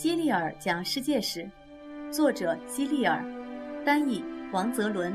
[0.00, 1.46] 希利尔讲世界史，
[2.10, 3.22] 作者希利尔，
[3.84, 5.14] 翻译王泽伦，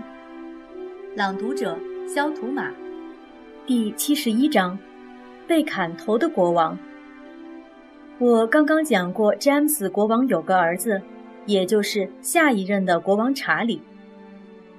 [1.15, 1.75] 朗读者
[2.07, 2.71] 肖图马。
[3.65, 4.77] 第七十一章：
[5.47, 6.77] 被砍头的国王。
[8.19, 11.01] 我刚刚讲过，詹姆斯国王有个儿子，
[11.47, 13.81] 也就是下一任的国王查理。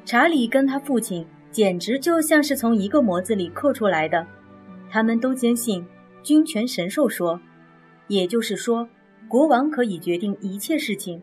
[0.04, 4.24] 查理跟他父亲简直就像是从一个模子里刻出来的。
[4.88, 5.84] 他们都坚信
[6.22, 7.40] 君权神授说，
[8.06, 8.88] 也就是说。
[9.28, 11.20] 国王可以决定一切事情，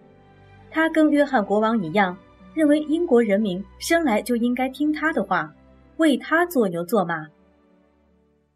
[0.69, 2.17] 他跟约翰国王一样，
[2.53, 5.53] 认为英国人民生来就应该听他的话，
[5.95, 7.27] 为他做牛做马。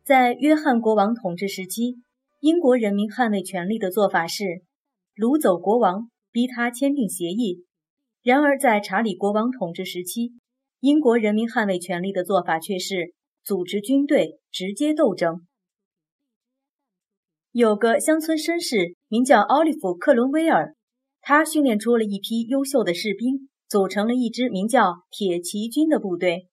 [0.04, 1.96] 在约翰国王统治时期，
[2.42, 4.44] 英国人民捍卫权力的做法是
[5.16, 7.64] 掳走国王，逼他签订协议；
[8.22, 10.34] 然而在查理国王统治时期，
[10.82, 13.14] 英国人民捍卫权力的做法却是
[13.46, 15.47] 组织军队，直接斗争。
[17.58, 20.76] 有个乡村绅士名叫奥利弗·克伦威尔，
[21.22, 26.46] 他训练出了一批优秀的士兵，组成了一支名叫铁骑军的部队。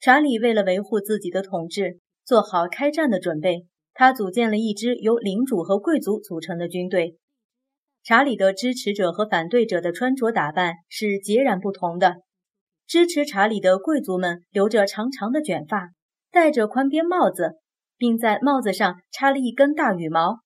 [0.00, 7.18] 查理为了维护自己的统治，做好开战的准备，他组建了一支由领主和贵族组成的军队。
[8.02, 12.16] 查理的支持者和反对者的穿着打扮是截然不同的。
[12.88, 15.92] 支持查理的贵族们留着长长的卷发，
[16.32, 17.60] 戴着宽边帽子。
[18.02, 20.40] 并在帽子上插了一根大羽毛，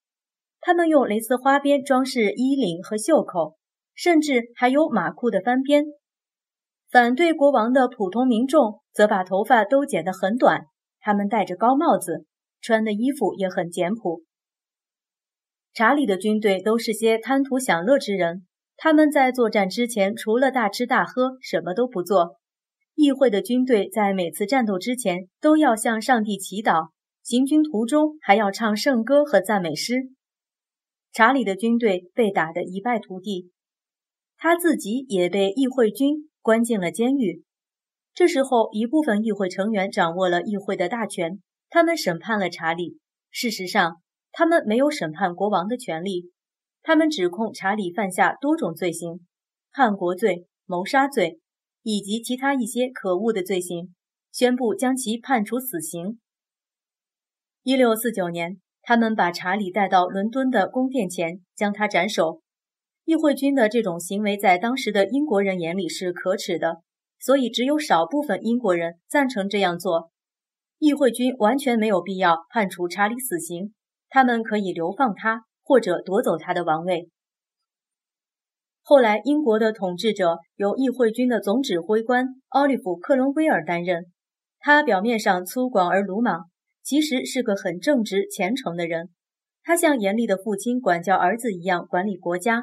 [0.60, 3.56] 他们用蕾丝花边装饰衣领和袖口，
[3.94, 5.86] 甚至还有马裤的翻边。
[6.90, 10.66] 反对国王的普通民众则把头发都剪得很短，
[11.00, 12.26] 他们戴着高帽子，
[12.60, 14.22] 穿的衣服也很简朴。
[15.72, 22.36] 查理的军队都是些贪图享乐之人，他们在作战之前除了大吃大喝，什么都不做。
[22.94, 26.90] 议会的军队在每次战斗之前都要向上帝祈祷。
[27.26, 30.12] 行军途中还要唱圣歌和赞美诗。
[31.12, 33.50] 查理的军队被打得一败涂地，
[34.36, 37.42] 他自己也被议会军关进了监狱。
[38.14, 43.00] 这时候，一部分议会成员掌握了议会的大权，他们审判了查理。
[43.32, 44.00] 事实上，
[44.30, 46.30] 他们没有审判国王的权利。
[46.84, 49.26] 他们指控查理犯下多种罪行，
[49.72, 51.40] 叛国罪、谋杀罪
[51.82, 53.92] 以及其他一些可恶的罪行，
[54.30, 56.20] 宣布将其判处死刑。
[57.66, 62.40] 一六四九年，他们把查理带到伦敦的宫殿前，将他斩首。
[63.04, 66.82] 议会军的这种行为在当时的英国人眼里是可耻的，
[67.18, 70.12] 所以只有少部分英国人赞成这样做。
[70.78, 73.74] 议会军完全没有必要判处查理死刑，
[74.08, 77.10] 他们可以流放他，或者夺走他的王位。
[78.80, 84.04] 后来，英国的统治者由议会军的总指挥官奥利弗·克伦威尔担任，
[84.60, 86.48] 他表面上粗犷而鲁莽。
[86.86, 89.08] 其实是个很正直虔诚的人，
[89.64, 92.62] 他像严厉的父亲管教儿子一样管理国家，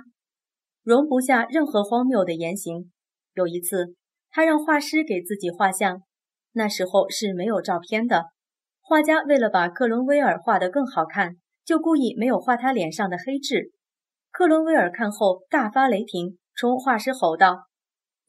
[0.81, 2.89] 容不下任何荒谬的言行。
[3.34, 3.95] 有一次，
[4.29, 6.03] 他让画师给自己画像，
[6.53, 8.28] 那时候是没有照片的。
[8.79, 11.35] 画家为了把克伦威尔画得更好看，
[11.66, 13.73] 就故意没有画他脸上的黑痣。
[14.31, 17.67] 克伦威尔看后大发雷霆，冲画师吼道：“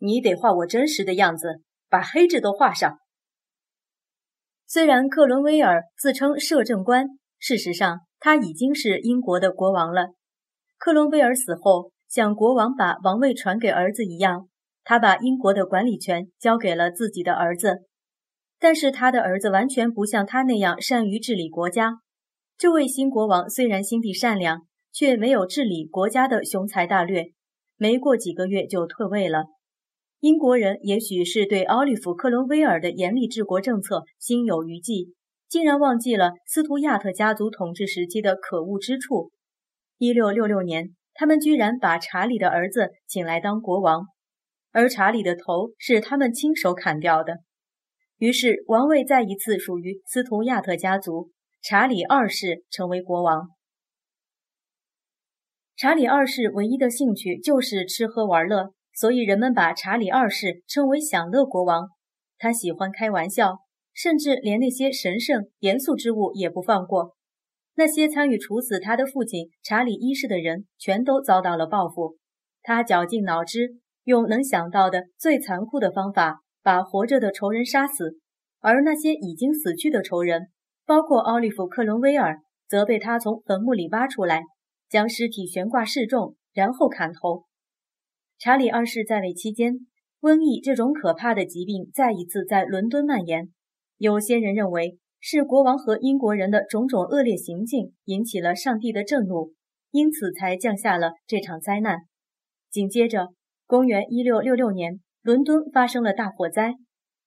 [0.03, 2.99] 你得画我真实的样子，把黑痣都画上。”
[4.75, 7.07] 虽然克伦威尔自称摄政官，
[7.39, 10.15] 事实上他已经是英国的国王了。
[10.79, 14.49] 克伦威尔死后，像国王把王位传给儿子一样，
[14.83, 17.85] 他把英国的管理权交给了自己的儿子。
[18.59, 21.99] 但是他的儿子完全不像他那样善于治理国家。
[22.59, 27.27] 这位新国王虽然心地善良，却没有治理国家的雄才大略，
[27.77, 29.45] 没过几个月就退位了。
[30.25, 35.13] 英国人也许是对奥利弗·克伦威尔的严厉治国政策心有余悸，
[35.51, 39.33] 竟然忘记了斯图亚特家族统治时期的可恶之处。
[39.99, 44.07] 一六六六年，他们居然把查理的儿子请来当国王，
[44.73, 47.41] 而查理的头是他们亲手砍掉的。
[48.17, 53.49] 于是，王位再一次属于斯图亚特家族，查理二世成为国王。
[55.77, 58.73] 查理二世唯一的兴趣就是吃喝玩乐。
[58.95, 61.89] 所以人们把查理二世称为享乐国王。
[62.39, 63.59] 他喜欢开玩笑，
[63.93, 67.15] 甚至连那些神圣严肃之物也不放过。
[67.77, 72.17] 那些参与处死他的父亲查理一世的人，全都遭到了报复。
[72.63, 78.19] 他绞尽脑汁，用能想到的最残酷的方法，把活着的仇人杀死。
[78.61, 80.49] 而那些已经死去的仇人，
[80.87, 82.39] 包括奥利弗·克伦威尔，
[82.69, 84.43] 则被他从坟墓里挖出来，
[84.89, 87.45] 将尸体悬挂示众，然后砍头。
[88.39, 89.87] 查理二世在位期间，
[90.21, 93.49] 瘟疫这种可怕的疾病再一次在伦敦蔓延。
[93.97, 99.53] 有些人认为是国王和英国人的种种恶劣行径引起了上帝的震怒，
[99.91, 102.01] 因此才降下了这场灾难。
[102.71, 103.29] 紧接着，
[103.67, 106.75] 公元一六六六年，伦敦发生了大火灾，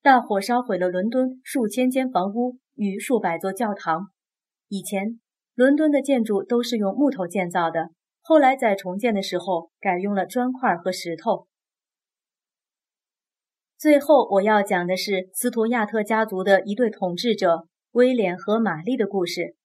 [0.04, 4.08] 大火烧毁了伦敦数千间房屋与数百座教堂。
[4.68, 5.20] 以前，
[5.56, 7.92] 伦敦的建筑都是用木头建造的，
[8.28, 11.48] 后来在重建的时候改用了砖块和石头。
[13.78, 19.56] 最后，我要讲的是斯图亚特家族的一对统治者威廉和玛丽的故事。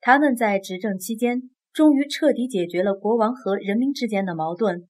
[0.00, 4.88] 他们在执政期间，终于彻底解决了国王和人民之间的矛盾。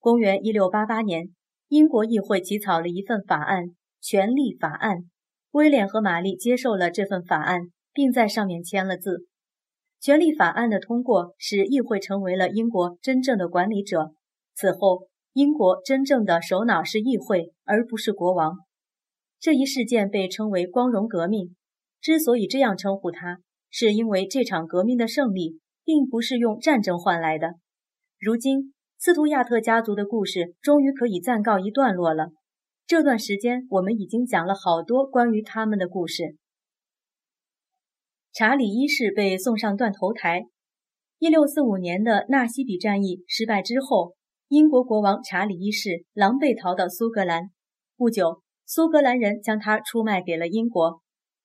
[0.00, 1.28] 公元一六八八年，
[1.68, 3.62] 英国议会起草了一份法案
[4.00, 4.96] 《权利法案》，
[5.52, 9.10] 威廉和玛丽接受了这份法案，并在上面签了字。
[10.00, 14.14] 《权利法案》的通过，使议会成为了英国真正的管理者。
[14.54, 18.56] 此后，英国真正的首脑是议会，而不是国王。
[19.38, 21.54] 这一事件被称为“光荣革命”。
[22.00, 27.56] 之所以这样称呼它，是因为这场革命的胜利并不是用战争换来的。
[28.18, 32.30] 如今，斯图亚特家族的故事终于可以暂告一段落了。
[32.86, 36.36] 这段时间，我们已经讲了好多关于他们的故事。
[38.32, 40.46] 查理一世被送上断头台。
[41.18, 44.14] 一六四五年的纳西比战役失败之后。
[44.52, 47.52] 英国国王查理一世狼狈逃到苏格兰，
[47.96, 51.00] 不久，苏格兰人将他出卖给了英国。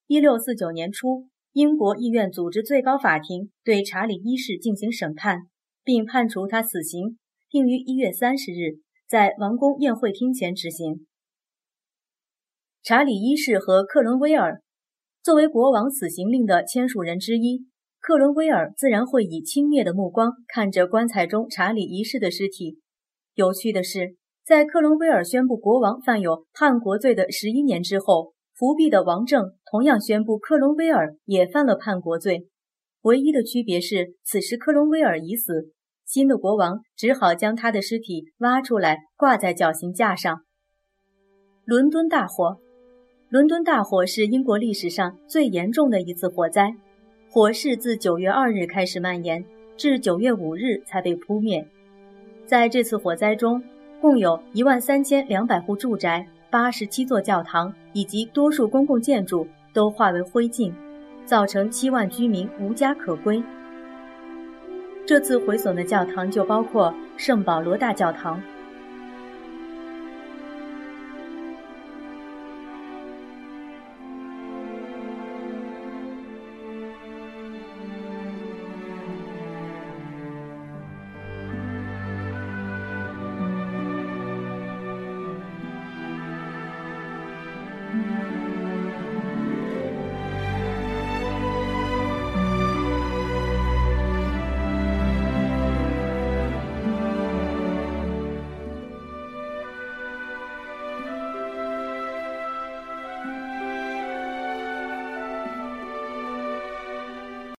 [0.08, 5.42] 一六四九年初，英国议院组织最高法庭对查理一世进行审判，
[5.84, 11.06] 并判处他死刑，并于一月三十日在王宫宴会厅前执行。
[12.82, 14.64] 查理一世和克伦威尔
[15.26, 17.66] 作为国王死刑令的签署人之一，
[18.00, 22.78] 克伦威尔自然会以轻蔑的目光看着棺材中查理一世的尸体。
[23.34, 32.48] 有趣的是，在克伦威尔宣布国王犯有叛国罪的十一年之后，伏辟的王政同样宣布克伦威尔也犯了叛国罪。
[33.02, 35.72] 唯一的区别是，此时克伦威尔已死，
[36.06, 40.42] 新的国王只好将他的尸体挖出来挂在绞刑架上。
[41.66, 42.60] 伦敦大火，
[43.36, 46.74] 伦敦大火是英国历史上最严重的一次火灾，
[47.30, 49.44] 火势自九月二日开始蔓延，
[49.76, 51.68] 至九月五日才被扑灭。
[52.46, 53.62] 在这次火灾中，
[54.00, 60.72] 共有一万三千两百户住宅、八十七座教堂以及多数公共建筑都化为灰烬，
[61.26, 63.44] 造成七万居民无家可归。
[65.06, 68.42] 这次毁损的教堂就包括圣保罗大教堂、